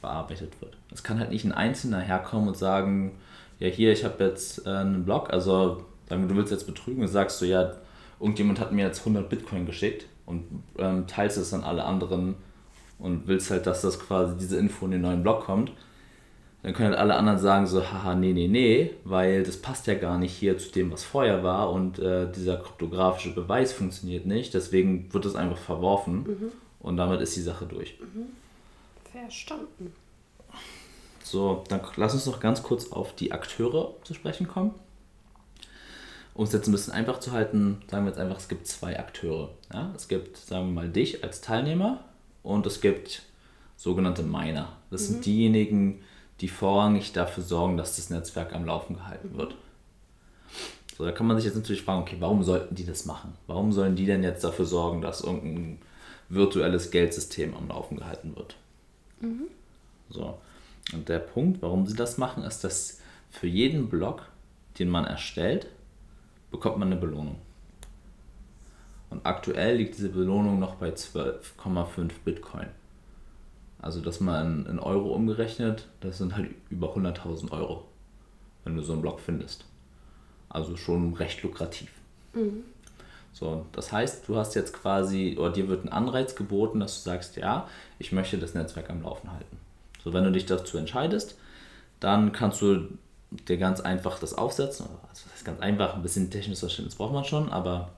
[0.00, 0.76] bearbeitet wird.
[0.92, 3.16] Es kann halt nicht ein Einzelner herkommen und sagen,
[3.58, 7.38] ja hier, ich habe jetzt äh, einen Blog, also du willst jetzt betrügen und sagst
[7.38, 7.72] so, ja,
[8.18, 12.36] irgendjemand hat mir jetzt 100 Bitcoin geschickt und ähm, teilst es an alle anderen
[12.98, 15.72] und willst halt, dass das quasi diese Info in den neuen Blog kommt.
[16.62, 19.94] Dann können halt alle anderen sagen so, haha, nee, nee, nee, weil das passt ja
[19.94, 24.52] gar nicht hier zu dem, was vorher war und äh, dieser kryptografische Beweis funktioniert nicht,
[24.52, 26.52] deswegen wird es einfach verworfen mhm.
[26.80, 27.98] und damit ist die Sache durch.
[28.00, 28.26] Mhm.
[29.10, 29.94] Verstanden.
[31.24, 34.74] So, dann lass uns noch ganz kurz auf die Akteure zu sprechen kommen.
[36.40, 38.98] Um es jetzt ein bisschen einfach zu halten, sagen wir jetzt einfach, es gibt zwei
[38.98, 39.50] Akteure.
[39.74, 39.92] Ja?
[39.94, 42.02] Es gibt, sagen wir mal, dich als Teilnehmer
[42.42, 43.24] und es gibt
[43.76, 44.74] sogenannte Miner.
[44.90, 45.06] Das mhm.
[45.06, 46.00] sind diejenigen,
[46.40, 49.54] die vorrangig dafür sorgen, dass das Netzwerk am Laufen gehalten wird.
[50.96, 53.34] So, da kann man sich jetzt natürlich fragen, okay, warum sollten die das machen?
[53.46, 55.78] Warum sollen die denn jetzt dafür sorgen, dass irgendein
[56.30, 58.56] virtuelles Geldsystem am Laufen gehalten wird?
[59.20, 59.48] Mhm.
[60.08, 60.38] So.
[60.94, 62.98] Und der Punkt, warum sie das machen, ist, dass
[63.30, 64.22] für jeden Block,
[64.78, 65.66] den man erstellt,
[66.50, 67.36] bekommt man eine Belohnung.
[69.10, 72.68] Und aktuell liegt diese Belohnung noch bei 12,5 Bitcoin.
[73.82, 77.84] Also dass man in Euro umgerechnet, das sind halt über 100.000 Euro,
[78.64, 79.64] wenn du so einen Block findest.
[80.48, 81.90] Also schon recht lukrativ.
[82.34, 82.64] Mhm.
[83.32, 87.10] So, das heißt, du hast jetzt quasi, oder dir wird ein Anreiz geboten, dass du
[87.10, 89.56] sagst, ja, ich möchte das Netzwerk am Laufen halten.
[90.02, 91.38] So, wenn du dich dazu entscheidest,
[92.00, 92.88] dann kannst du
[93.30, 94.86] dir ganz einfach das aufsetzen.
[95.08, 97.90] Also das ist ganz einfach, ein bisschen technisches Verständnis braucht man schon, aber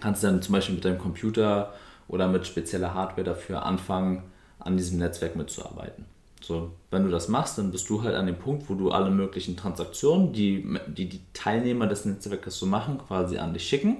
[0.00, 1.72] kannst dann zum Beispiel mit deinem Computer
[2.08, 4.24] oder mit spezieller Hardware dafür anfangen,
[4.58, 6.06] an diesem Netzwerk mitzuarbeiten.
[6.40, 9.10] So, wenn du das machst, dann bist du halt an dem Punkt, wo du alle
[9.10, 13.98] möglichen Transaktionen, die die, die Teilnehmer des Netzwerkes so machen, quasi an dich schicken.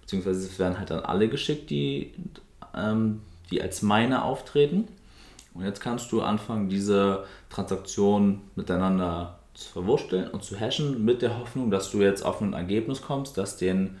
[0.00, 2.14] Beziehungsweise es werden halt dann alle geschickt, die,
[2.74, 4.88] ähm, die als Miner auftreten.
[5.54, 11.38] Und jetzt kannst du anfangen, diese Transaktionen miteinander zu verwursteln und zu hashen, mit der
[11.38, 13.98] Hoffnung, dass du jetzt auf ein Ergebnis kommst, das den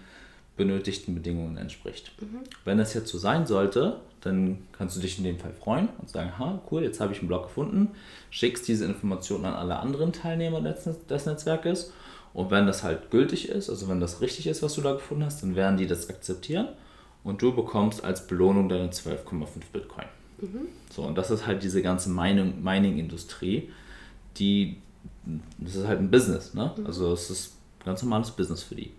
[0.56, 2.12] benötigten Bedingungen entspricht.
[2.20, 2.40] Mhm.
[2.64, 6.10] Wenn es jetzt so sein sollte, dann kannst du dich in dem Fall freuen und
[6.10, 7.88] sagen, ha, cool, jetzt habe ich einen Blog gefunden,
[8.30, 11.92] schickst diese Informationen an alle anderen Teilnehmer des, des Netzwerkes
[12.32, 15.24] und wenn das halt gültig ist, also wenn das richtig ist, was du da gefunden
[15.24, 16.68] hast, dann werden die das akzeptieren
[17.24, 20.06] und du bekommst als Belohnung deine 12,5 Bitcoin.
[20.40, 20.68] Mhm.
[20.90, 23.70] So, und das ist halt diese ganze Mining-Industrie,
[24.36, 24.76] die,
[25.58, 26.72] das ist halt ein Business, ne?
[26.76, 26.86] Mhm.
[26.86, 27.52] Also es ist
[27.84, 28.92] ganz normales Business für die.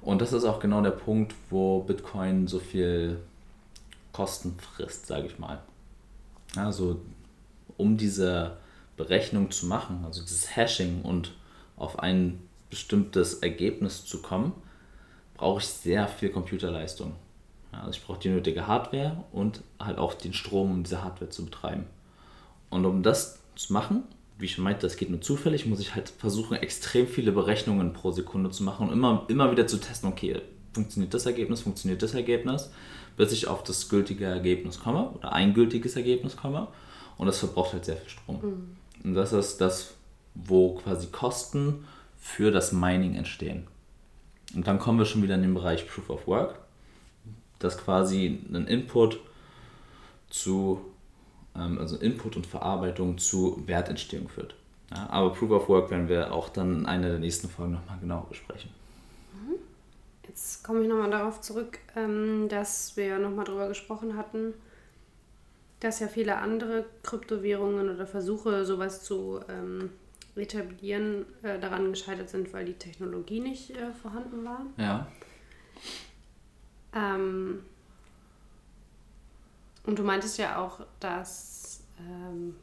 [0.00, 3.18] Und das ist auch genau der Punkt, wo Bitcoin so viel
[4.12, 5.60] Kosten frisst, sage ich mal.
[6.56, 7.00] Also
[7.76, 8.58] um diese
[8.96, 11.34] Berechnung zu machen, also dieses Hashing und
[11.76, 14.52] auf ein bestimmtes Ergebnis zu kommen,
[15.34, 17.14] brauche ich sehr viel Computerleistung.
[17.72, 21.44] Also ich brauche die nötige Hardware und halt auch den Strom, um diese Hardware zu
[21.44, 21.86] betreiben.
[22.70, 24.04] Und um das zu machen,
[24.38, 27.92] wie ich schon meinte, das geht nur zufällig, muss ich halt versuchen, extrem viele Berechnungen
[27.92, 30.40] pro Sekunde zu machen und immer, immer wieder zu testen, okay,
[30.72, 32.70] funktioniert das Ergebnis, funktioniert das Ergebnis,
[33.16, 36.68] bis ich auf das gültige Ergebnis komme oder ein gültiges Ergebnis komme.
[37.16, 38.40] Und das verbraucht halt sehr viel Strom.
[38.42, 38.76] Mhm.
[39.04, 39.94] Und das ist das,
[40.34, 41.84] wo quasi Kosten
[42.18, 43.68] für das Mining entstehen.
[44.54, 46.58] Und dann kommen wir schon wieder in den Bereich Proof of Work,
[47.60, 49.20] dass quasi ein Input
[50.28, 50.80] zu
[51.54, 54.54] also Input und Verarbeitung zu Wertentstehung führt.
[54.90, 57.98] Ja, aber Proof of Work werden wir auch dann in einer der nächsten Folgen nochmal
[58.00, 58.70] genauer besprechen.
[59.32, 59.54] Mhm.
[60.28, 64.54] Jetzt komme ich nochmal darauf zurück, ähm, dass wir nochmal darüber gesprochen hatten,
[65.80, 69.90] dass ja viele andere Kryptowährungen oder Versuche, sowas zu ähm,
[70.36, 74.66] etablieren, äh, daran gescheitert sind, weil die Technologie nicht äh, vorhanden war.
[74.76, 75.06] Ja.
[76.94, 77.60] Ähm,
[79.84, 82.56] und du meintest ja auch, dass ähm,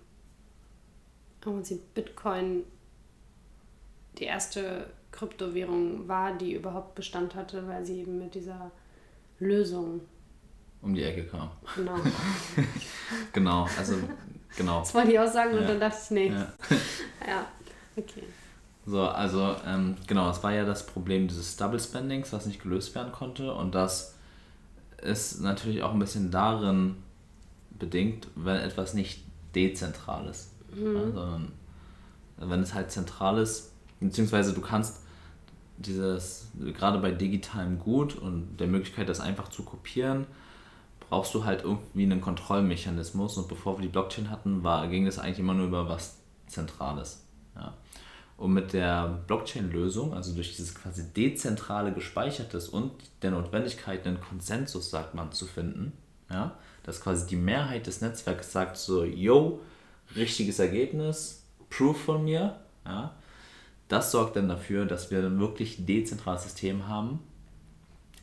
[1.45, 2.63] im Prinzip Bitcoin
[4.17, 8.71] die erste Kryptowährung war, die überhaupt Bestand hatte, weil sie eben mit dieser
[9.39, 10.01] Lösung
[10.81, 11.51] um die Ecke kam.
[11.75, 11.95] Genau.
[13.33, 13.95] genau, also
[14.57, 14.79] genau.
[14.79, 15.61] Das wollte ich auch sagen ja.
[15.61, 16.27] und dann dachte ich, nee.
[16.29, 16.53] Ja,
[17.27, 17.45] ja.
[17.95, 18.23] okay.
[18.87, 22.95] So, also ähm, genau, es war ja das Problem dieses Double Spendings, was nicht gelöst
[22.95, 24.15] werden konnte und das
[25.03, 26.95] ist natürlich auch ein bisschen darin
[27.81, 30.95] bedingt, wenn etwas nicht dezentral ist, mhm.
[30.95, 31.51] ja, sondern
[32.37, 35.01] wenn es halt zentral ist, beziehungsweise du kannst
[35.77, 40.25] dieses, gerade bei digitalem Gut und der Möglichkeit, das einfach zu kopieren,
[41.09, 45.19] brauchst du halt irgendwie einen Kontrollmechanismus und bevor wir die Blockchain hatten, war, ging es
[45.19, 46.17] eigentlich immer nur über was
[46.47, 47.25] Zentrales.
[47.55, 47.73] Ja.
[48.37, 52.91] Und mit der Blockchain-Lösung, also durch dieses quasi dezentrale Gespeichertes und
[53.21, 55.93] der Notwendigkeit, einen Konsensus, sagt man, zu finden,
[56.29, 59.59] ja, dass quasi die Mehrheit des Netzwerks sagt so, yo,
[60.15, 63.15] richtiges Ergebnis, Proof von mir, ja,
[63.87, 67.19] das sorgt dann dafür, dass wir ein wirklich dezentrales System haben,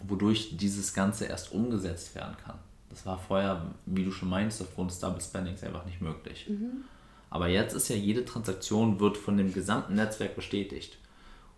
[0.02, 2.58] wodurch dieses Ganze erst umgesetzt werden kann.
[2.90, 6.46] Das war vorher, wie du schon meinst, aufgrund des Double Spendings einfach nicht möglich.
[6.48, 6.84] Mhm.
[7.30, 10.96] Aber jetzt ist ja jede Transaktion wird von dem gesamten Netzwerk bestätigt.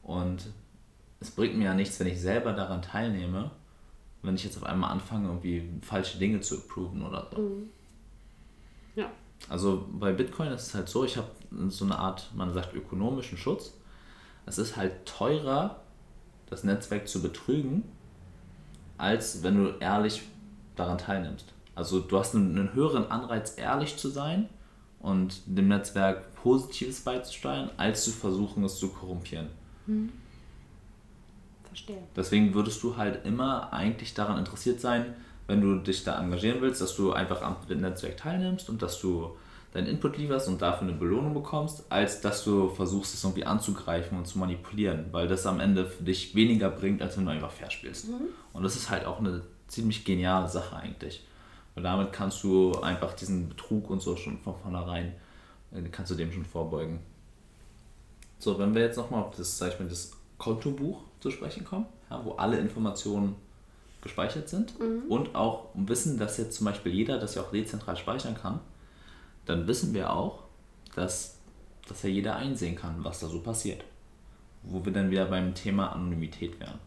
[0.02, 0.48] Und
[1.20, 3.52] es bringt mir ja nichts, wenn ich selber daran teilnehme,
[4.22, 7.40] wenn ich jetzt auf einmal anfange, irgendwie falsche Dinge zu approven oder so.
[7.40, 7.70] Mhm.
[8.96, 9.10] Ja.
[9.48, 11.28] Also bei Bitcoin ist es halt so, ich habe
[11.68, 13.72] so eine Art, man sagt, ökonomischen Schutz.
[14.46, 15.80] Es ist halt teurer,
[16.48, 17.84] das Netzwerk zu betrügen,
[18.98, 20.22] als wenn du ehrlich
[20.76, 21.46] daran teilnimmst.
[21.74, 24.48] Also du hast einen, einen höheren Anreiz, ehrlich zu sein
[24.98, 29.48] und dem Netzwerk Positives beizusteuern, als zu versuchen, es zu korrumpieren.
[29.86, 30.12] Mhm.
[31.70, 31.98] Verstehe.
[32.16, 35.14] Deswegen würdest du halt immer eigentlich daran interessiert sein,
[35.46, 39.36] wenn du dich da engagieren willst, dass du einfach am Netzwerk teilnimmst und dass du
[39.72, 44.18] deinen Input lieferst und dafür eine Belohnung bekommst, als dass du versuchst, es irgendwie anzugreifen
[44.18, 47.52] und zu manipulieren, weil das am Ende für dich weniger bringt, als wenn du einfach
[47.52, 48.08] fair spielst.
[48.08, 48.28] Mhm.
[48.52, 51.24] Und das ist halt auch eine ziemlich geniale Sache eigentlich.
[51.74, 55.14] Weil damit kannst du einfach diesen Betrug und so schon von vornherein,
[55.72, 57.00] äh, kannst du dem schon vorbeugen.
[58.40, 61.86] So, wenn wir jetzt nochmal auf das, sag ich mal, das Kontobuch zu sprechen kommen,
[62.10, 63.36] ja, wo alle Informationen
[64.02, 65.02] gespeichert sind mhm.
[65.08, 68.58] und auch wissen, dass jetzt zum Beispiel jeder das ja auch dezentral speichern kann,
[69.44, 70.44] dann wissen wir auch,
[70.96, 71.38] dass,
[71.86, 73.84] dass ja jeder einsehen kann, was da so passiert.
[74.62, 76.78] Wo wir dann wieder beim Thema Anonymität wären.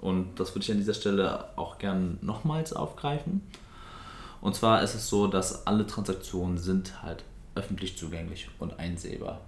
[0.00, 3.42] Und das würde ich an dieser Stelle auch gern nochmals aufgreifen.
[4.40, 7.24] Und zwar ist es so, dass alle Transaktionen sind halt
[7.56, 9.40] öffentlich zugänglich und einsehbar.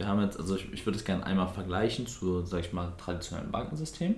[0.00, 2.94] Wir haben jetzt, also ich, ich würde es gerne einmal vergleichen zu, sag ich mal,
[2.96, 4.14] traditionellen Bankensystem.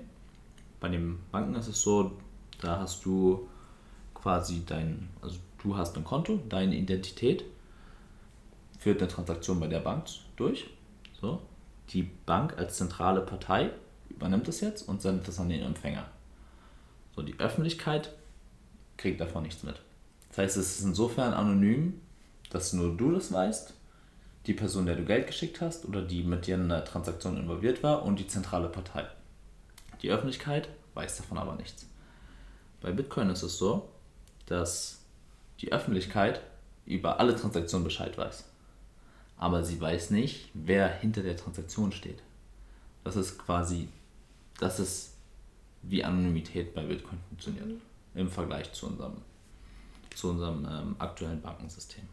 [0.78, 2.12] Bei den Banken ist es so,
[2.60, 3.48] da hast du
[4.14, 7.44] quasi dein, also du hast ein Konto, deine Identität
[8.78, 10.04] führt eine Transaktion bei der Bank
[10.36, 10.70] durch.
[11.20, 11.42] So.
[11.88, 13.72] Die Bank als zentrale Partei
[14.08, 16.06] übernimmt es jetzt und sendet es an den Empfänger.
[17.16, 18.14] So, die Öffentlichkeit
[18.98, 19.82] kriegt davon nichts mit.
[20.28, 22.00] Das heißt, es ist insofern anonym,
[22.50, 23.74] dass nur du das weißt,
[24.46, 27.82] die Person, der du Geld geschickt hast oder die mit dir in einer Transaktion involviert
[27.82, 29.06] war und die zentrale Partei.
[30.02, 31.86] Die Öffentlichkeit weiß davon aber nichts.
[32.80, 33.88] Bei Bitcoin ist es so,
[34.46, 35.00] dass
[35.60, 36.40] die Öffentlichkeit
[36.84, 38.44] über alle Transaktionen Bescheid weiß.
[39.36, 42.18] Aber sie weiß nicht, wer hinter der Transaktion steht.
[43.04, 43.88] Das ist quasi,
[44.58, 45.14] das ist
[45.82, 47.80] wie Anonymität bei Bitcoin funktioniert
[48.14, 49.16] im Vergleich zu unserem,
[50.14, 52.04] zu unserem ähm, aktuellen Bankensystem.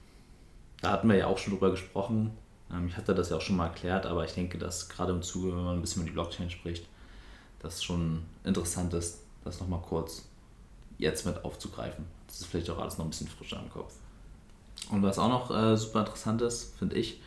[0.81, 2.31] Da hatten wir ja auch schon drüber gesprochen.
[2.71, 5.21] Ähm, ich hatte das ja auch schon mal erklärt, aber ich denke, dass gerade im
[5.21, 6.85] Zuge, wenn man ein bisschen über die Blockchain spricht,
[7.59, 10.25] das schon interessant ist, das nochmal kurz
[10.97, 12.05] jetzt mit aufzugreifen.
[12.27, 13.93] Das ist vielleicht auch alles noch ein bisschen frischer im Kopf.
[14.91, 17.21] Und was auch noch äh, super interessant ist, finde ich,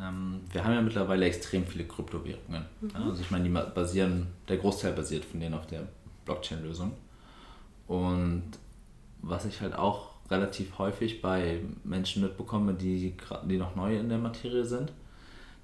[0.00, 2.64] ähm, wir haben ja mittlerweile extrem viele Kryptowährungen.
[2.80, 2.90] Mhm.
[2.90, 5.88] Ja, also ich meine, die basieren, der Großteil basiert von denen auf der
[6.24, 6.92] Blockchain-Lösung.
[7.86, 8.44] Und
[9.22, 13.14] was ich halt auch relativ häufig bei Menschen mitbekomme, die,
[13.44, 14.92] die noch neu in der Materie sind,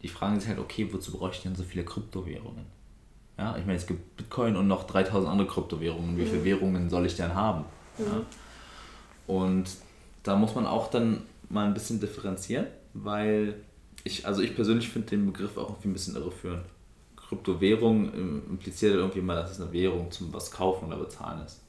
[0.02, 2.66] die fragen sich halt, okay, wozu bräuchte ich denn so viele Kryptowährungen?
[3.38, 6.16] Ja, ich meine, es gibt Bitcoin und noch 3000 andere Kryptowährungen.
[6.16, 6.44] Wie viele mhm.
[6.44, 7.64] Währungen soll ich denn haben?
[7.98, 8.04] Mhm.
[8.04, 8.22] Ja?
[9.26, 9.64] Und
[10.22, 13.56] da muss man auch dann mal ein bisschen differenzieren, weil
[14.04, 16.64] ich, also ich persönlich finde den Begriff auch irgendwie ein bisschen irreführend.
[17.16, 18.12] Kryptowährung
[18.50, 21.63] impliziert irgendwie mal, dass es eine Währung zum was kaufen oder bezahlen ist.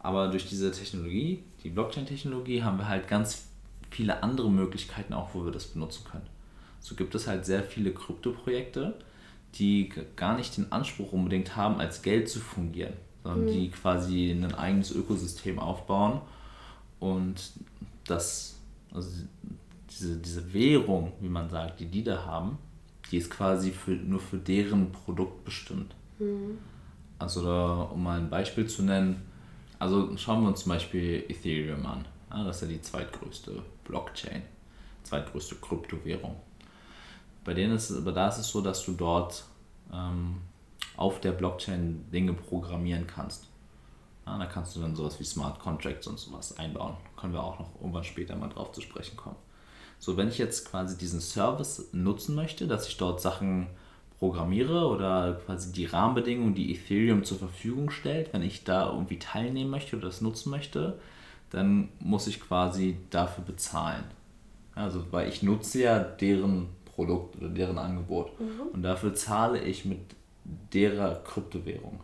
[0.00, 3.46] Aber durch diese Technologie, die Blockchain-Technologie, haben wir halt ganz
[3.90, 6.26] viele andere Möglichkeiten auch, wo wir das benutzen können.
[6.80, 8.94] So gibt es halt sehr viele Kryptoprojekte,
[9.54, 13.52] die gar nicht den Anspruch unbedingt haben, als Geld zu fungieren, sondern mhm.
[13.52, 16.22] die quasi ein eigenes Ökosystem aufbauen
[16.98, 17.52] und
[18.04, 18.58] das,
[18.92, 19.10] also
[19.90, 22.58] diese, diese Währung, wie man sagt, die die da haben,
[23.10, 25.94] die ist quasi für, nur für deren Produkt bestimmt.
[26.18, 26.58] Mhm.
[27.18, 29.22] Also da, um mal ein Beispiel zu nennen,
[29.80, 32.04] also schauen wir uns zum Beispiel Ethereum an.
[32.28, 34.42] Das ist ja die zweitgrößte Blockchain,
[35.02, 36.36] zweitgrößte Kryptowährung.
[37.44, 39.44] Bei denen ist aber da ist es so, dass du dort
[39.92, 40.36] ähm,
[40.96, 43.48] auf der Blockchain Dinge programmieren kannst.
[44.26, 46.96] Ja, da kannst du dann sowas wie Smart Contracts und sowas einbauen.
[47.16, 49.36] Können wir auch noch irgendwann später mal drauf zu sprechen kommen.
[49.98, 53.66] So, wenn ich jetzt quasi diesen Service nutzen möchte, dass ich dort Sachen
[54.20, 59.70] programmiere oder quasi die Rahmenbedingungen, die Ethereum zur Verfügung stellt, wenn ich da irgendwie teilnehmen
[59.70, 61.00] möchte oder das nutzen möchte,
[61.48, 64.04] dann muss ich quasi dafür bezahlen.
[64.74, 68.38] Also, weil ich nutze ja deren Produkt oder deren Angebot.
[68.38, 68.68] Mhm.
[68.74, 70.00] Und dafür zahle ich mit
[70.72, 72.00] derer Kryptowährung.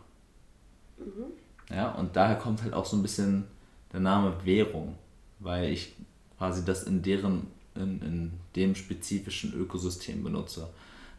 [0.97, 1.73] Mhm.
[1.73, 3.45] Ja, und daher kommt halt auch so ein bisschen
[3.93, 4.95] der Name Währung,
[5.39, 5.93] weil ich
[6.39, 10.67] quasi das in deren, in, in dem spezifischen Ökosystem benutze.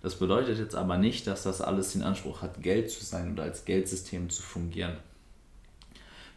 [0.03, 3.43] Das bedeutet jetzt aber nicht, dass das alles den Anspruch hat, Geld zu sein oder
[3.45, 4.97] als Geldsystem zu fungieren.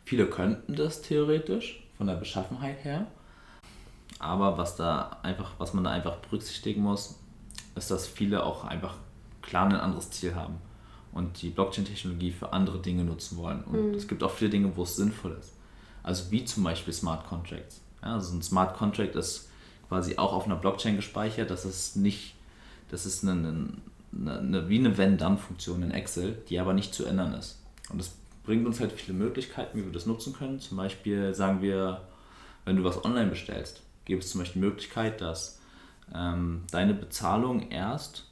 [0.03, 3.07] Viele könnten das theoretisch von der Beschaffenheit her,
[4.19, 7.19] aber was da einfach, was man da einfach berücksichtigen muss,
[7.75, 8.95] ist, dass viele auch einfach
[9.41, 10.55] klar ein anderes Ziel haben
[11.11, 13.63] und die Blockchain-Technologie für andere Dinge nutzen wollen.
[13.63, 13.93] Und mhm.
[13.95, 15.53] es gibt auch viele Dinge, wo es sinnvoll ist.
[16.03, 17.81] Also wie zum Beispiel Smart Contracts.
[18.01, 19.49] Ja, also ein Smart Contract ist
[19.87, 21.49] quasi auch auf einer Blockchain gespeichert.
[21.49, 22.35] Das ist nicht,
[22.91, 23.33] das ist eine,
[24.13, 27.59] eine, eine wie eine Wenn-Dann-Funktion in Excel, die aber nicht zu ändern ist.
[27.89, 30.59] Und das bringt uns halt viele Möglichkeiten, wie wir das nutzen können.
[30.59, 32.01] Zum Beispiel sagen wir,
[32.65, 35.59] wenn du was online bestellst, gibt es zum Beispiel die Möglichkeit, dass
[36.13, 38.25] ähm, deine Bezahlung erst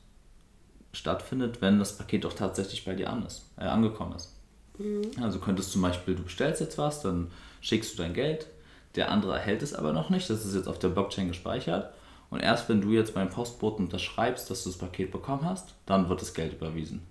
[0.91, 4.35] stattfindet, wenn das Paket auch tatsächlich bei dir an ist, äh, angekommen ist.
[4.77, 5.11] Mhm.
[5.21, 8.47] Also könntest zum Beispiel, du bestellst jetzt was, dann schickst du dein Geld,
[8.95, 10.29] Der andere erhält es aber noch nicht.
[10.31, 11.93] Das ist jetzt auf der Blockchain gespeichert.
[12.29, 16.09] Und erst wenn du jetzt beim Postboten unterschreibst, dass du das Paket bekommen hast, dann
[16.09, 17.01] wird das Geld überwiesen.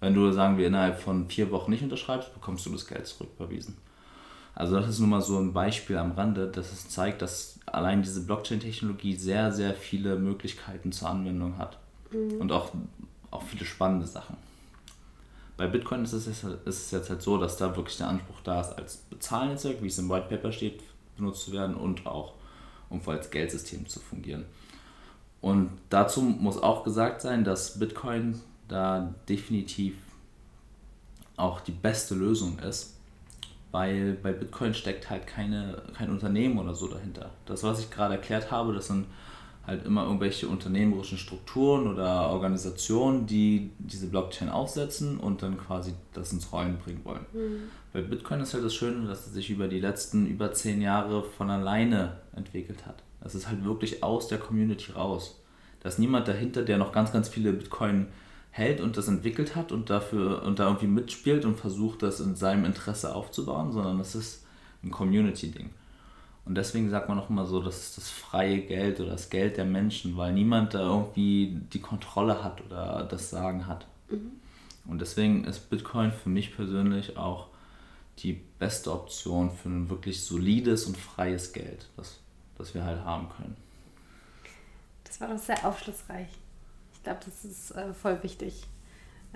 [0.00, 3.76] Wenn du, sagen wir, innerhalb von vier Wochen nicht unterschreibst, bekommst du das Geld zurücküberwiesen.
[4.54, 8.02] Also das ist nur mal so ein Beispiel am Rande, dass es zeigt, dass allein
[8.02, 11.78] diese Blockchain-Technologie sehr, sehr viele Möglichkeiten zur Anwendung hat.
[12.10, 12.40] Mhm.
[12.40, 12.70] Und auch,
[13.30, 14.36] auch viele spannende Sachen.
[15.56, 18.40] Bei Bitcoin ist es, jetzt, ist es jetzt halt so, dass da wirklich der Anspruch
[18.42, 20.82] da ist, als Bezahlnetzwerk, wie es im White Paper steht,
[21.16, 22.34] benutzt zu werden und auch
[22.92, 24.44] um als Geldsystem zu fungieren.
[25.40, 29.94] Und dazu muss auch gesagt sein, dass Bitcoin da definitiv
[31.36, 32.96] auch die beste Lösung ist,
[33.72, 37.30] weil bei Bitcoin steckt halt keine, kein Unternehmen oder so dahinter.
[37.46, 39.06] Das, was ich gerade erklärt habe, das sind
[39.66, 46.32] halt immer irgendwelche unternehmerischen Strukturen oder Organisationen, die diese Blockchain aufsetzen und dann quasi das
[46.32, 47.26] ins Rollen bringen wollen.
[47.32, 47.62] Mhm.
[47.92, 51.22] Bei Bitcoin ist halt das Schöne, dass es sich über die letzten über zehn Jahre
[51.22, 53.02] von alleine entwickelt hat.
[53.22, 55.40] Das ist halt wirklich aus der Community raus.
[55.80, 58.08] Da ist niemand dahinter, der noch ganz, ganz viele Bitcoin
[58.50, 62.34] hält und das entwickelt hat und dafür und da irgendwie mitspielt und versucht, das in
[62.34, 64.44] seinem Interesse aufzubauen, sondern das ist
[64.82, 65.70] ein Community-Ding.
[66.44, 69.56] Und deswegen sagt man auch immer so, das ist das freie Geld oder das Geld
[69.56, 73.86] der Menschen, weil niemand da irgendwie die Kontrolle hat oder das Sagen hat.
[74.08, 74.32] Mhm.
[74.84, 77.46] Und deswegen ist Bitcoin für mich persönlich auch
[78.18, 82.18] die beste Option für ein wirklich solides und freies Geld, das,
[82.58, 83.56] das wir halt haben können.
[85.04, 86.28] Das war doch sehr aufschlussreich.
[86.94, 88.64] Ich glaube, das ist äh, voll wichtig,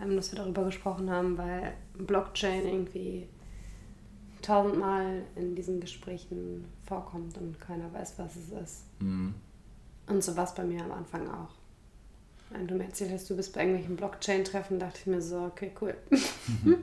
[0.01, 3.29] ähm, dass wir darüber gesprochen haben, weil Blockchain irgendwie
[4.43, 8.83] tausendmal in diesen Gesprächen vorkommt und keiner weiß, was es ist.
[9.01, 9.35] Mhm.
[10.07, 11.51] Und so war es bei mir am Anfang auch.
[12.51, 15.73] Wenn du mir erzählt hast, du bist bei irgendwelchen Blockchain-Treffen, dachte ich mir so, okay,
[15.81, 15.97] cool.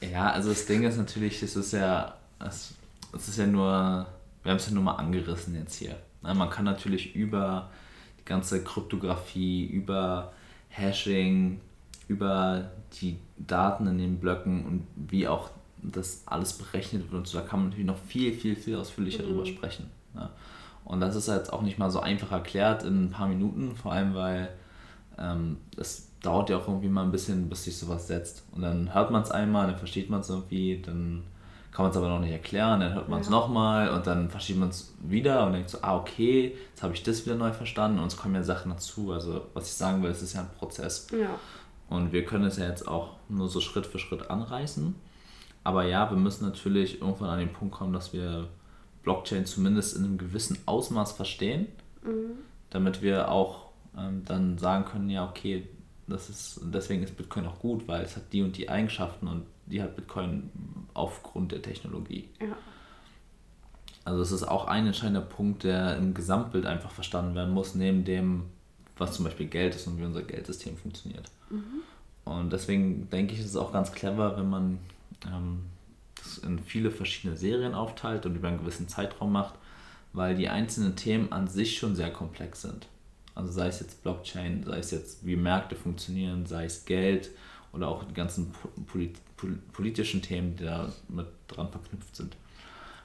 [0.00, 2.74] ja, also das Ding ist natürlich, es ist ja, es,
[3.14, 4.06] es ist ja nur,
[4.42, 5.96] wir haben es ja nur mal angerissen jetzt hier.
[6.22, 7.70] Man kann natürlich über
[8.24, 10.32] ganze Kryptographie, über
[10.68, 11.60] Hashing,
[12.08, 15.50] über die Daten in den Blöcken und wie auch
[15.92, 19.22] das alles berechnet wird und so, da kann man natürlich noch viel, viel, viel ausführlicher
[19.22, 19.28] mhm.
[19.28, 19.90] drüber sprechen.
[20.14, 20.30] Ja.
[20.84, 23.92] Und das ist jetzt auch nicht mal so einfach erklärt in ein paar Minuten, vor
[23.92, 24.50] allem weil
[25.18, 28.44] ähm, es dauert ja auch irgendwie mal ein bisschen, bis sich sowas setzt.
[28.52, 31.24] Und dann hört man es einmal, dann versteht man es irgendwie, dann
[31.72, 33.32] kann man es aber noch nicht erklären, dann hört man es ja.
[33.32, 37.02] nochmal und dann versteht man es wieder und denkt so, ah okay, jetzt habe ich
[37.02, 39.12] das wieder neu verstanden und es kommen ja Sachen dazu.
[39.12, 41.06] Also was ich sagen will, es ist ja ein Prozess.
[41.12, 41.38] Ja.
[41.88, 44.94] Und wir können es ja jetzt auch nur so Schritt für Schritt anreißen.
[45.66, 48.46] Aber ja, wir müssen natürlich irgendwann an den Punkt kommen, dass wir
[49.02, 51.66] Blockchain zumindest in einem gewissen Ausmaß verstehen,
[52.04, 52.38] mhm.
[52.70, 55.68] damit wir auch ähm, dann sagen können, ja okay,
[56.06, 59.44] das ist, deswegen ist Bitcoin auch gut, weil es hat die und die Eigenschaften und
[59.66, 60.50] die hat Bitcoin
[60.94, 62.28] aufgrund der Technologie.
[62.40, 62.56] Ja.
[64.04, 68.04] Also es ist auch ein entscheidender Punkt, der im Gesamtbild einfach verstanden werden muss, neben
[68.04, 68.44] dem,
[68.98, 71.28] was zum Beispiel Geld ist und wie unser Geldsystem funktioniert.
[71.50, 71.82] Mhm.
[72.24, 74.78] Und deswegen denke ich, ist es auch ganz clever, wenn man
[76.16, 79.54] das in viele verschiedene Serien aufteilt und über einen gewissen Zeitraum macht,
[80.12, 82.88] weil die einzelnen Themen an sich schon sehr komplex sind.
[83.34, 87.30] Also sei es jetzt Blockchain, sei es jetzt wie Märkte funktionieren, sei es Geld
[87.72, 88.52] oder auch die ganzen
[88.86, 89.16] Polit
[89.72, 92.36] politischen Themen, die da mit dran verknüpft sind.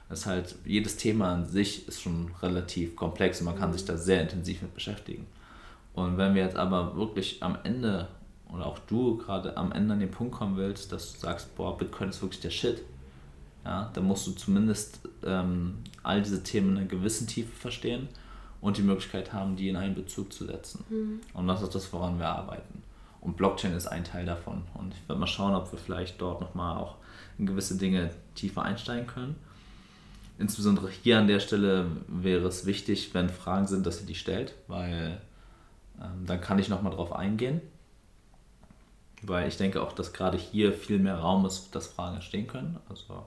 [0.08, 3.84] Das ist halt, jedes Thema an sich ist schon relativ komplex und man kann sich
[3.84, 5.26] da sehr intensiv mit beschäftigen.
[5.92, 8.08] Und wenn wir jetzt aber wirklich am Ende
[8.52, 11.76] oder auch du gerade am Ende an den Punkt kommen willst, dass du sagst, boah,
[11.76, 12.82] Bitcoin ist wirklich der Shit,
[13.64, 18.08] ja, dann musst du zumindest ähm, all diese Themen in einer gewissen Tiefe verstehen
[18.60, 20.84] und die Möglichkeit haben, die in einen Bezug zu setzen.
[20.88, 21.20] Mhm.
[21.32, 22.82] Und das ist das, woran wir arbeiten.
[23.20, 24.62] Und Blockchain ist ein Teil davon.
[24.74, 26.96] Und ich werde mal schauen, ob wir vielleicht dort nochmal auch
[27.38, 29.36] in gewisse Dinge tiefer einsteigen können.
[30.38, 34.54] Insbesondere hier an der Stelle wäre es wichtig, wenn Fragen sind, dass ihr die stellt,
[34.66, 35.20] weil
[36.00, 37.60] ähm, dann kann ich nochmal drauf eingehen.
[39.22, 42.78] Weil ich denke auch, dass gerade hier viel mehr Raum ist, dass Fragen entstehen können.
[42.88, 43.24] Also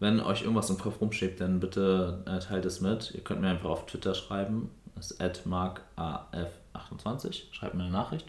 [0.00, 3.12] wenn euch irgendwas im Kopf rumschiebt, dann bitte äh, teilt es mit.
[3.14, 4.70] Ihr könnt mir einfach auf Twitter schreiben.
[4.94, 7.52] Das ist markaf28.
[7.52, 8.26] Schreibt mir eine Nachricht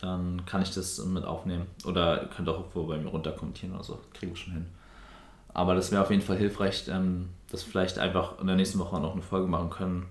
[0.00, 1.66] dann kann ich das mit aufnehmen.
[1.84, 3.98] Oder ihr könnt auch irgendwo bei mir runter kommentieren oder so.
[4.14, 4.66] Kriegen wir schon hin.
[5.52, 8.78] Aber das wäre auf jeden Fall hilfreich, ähm, dass wir vielleicht einfach in der nächsten
[8.78, 10.06] Woche noch eine Folge machen können,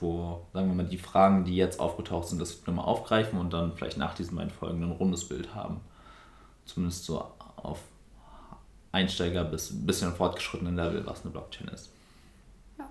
[0.00, 3.74] wo, sagen wir mal, die Fragen, die jetzt aufgetaucht sind, das nochmal aufgreifen und dann
[3.74, 5.80] vielleicht nach diesen beiden Folgen ein rundes Bild haben.
[6.64, 7.24] Zumindest so
[7.56, 7.80] auf
[8.92, 11.90] Einsteiger bis ein bisschen fortgeschrittenen Level, was eine Blockchain ist.
[12.78, 12.88] Ja.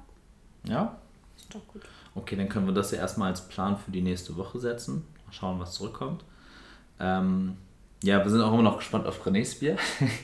[0.65, 0.97] Ja?
[1.37, 1.81] Ist doch gut.
[2.15, 5.05] Okay, dann können wir das ja erstmal als Plan für die nächste Woche setzen.
[5.25, 6.23] Mal schauen, was zurückkommt.
[6.99, 7.57] Ähm,
[8.03, 9.77] ja, wir sind auch immer noch gespannt auf Renés Bier.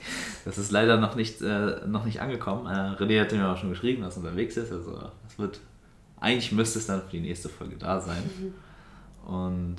[0.45, 2.67] Das ist leider noch nicht, äh, noch nicht angekommen.
[2.67, 4.71] Äh, René hat mir auch schon geschrieben, dass er unterwegs ist.
[4.71, 5.59] Also es wird,
[6.20, 8.24] eigentlich müsste es dann für die nächste Folge da sein.
[8.24, 9.34] Mhm.
[9.34, 9.78] Und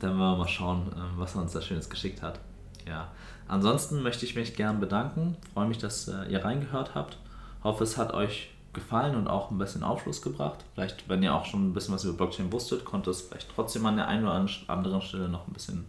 [0.00, 2.40] dann werden wir mal schauen, äh, was er uns da Schönes geschickt hat.
[2.86, 3.10] Ja.
[3.46, 5.36] Ansonsten möchte ich mich gern bedanken.
[5.52, 7.18] Freue mich, dass äh, ihr reingehört habt.
[7.64, 10.64] Hoffe, es hat euch gefallen und auch ein bisschen Aufschluss gebracht.
[10.74, 13.86] Vielleicht, wenn ihr auch schon ein bisschen was über Blockchain wusstet, konnte es vielleicht trotzdem
[13.86, 15.86] an der einen oder anderen Stelle noch ein bisschen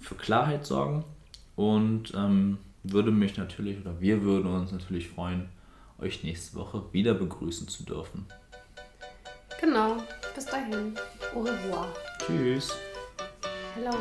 [0.00, 1.04] für Klarheit sorgen.
[1.54, 5.48] Und ähm, würde mich natürlich, oder wir würden uns natürlich freuen,
[5.98, 8.26] euch nächste Woche wieder begrüßen zu dürfen.
[9.62, 10.02] Genau.
[10.34, 10.96] Bis dahin.
[11.36, 11.86] Au revoir.
[12.26, 12.68] Tschüss.
[13.76, 13.92] Hello.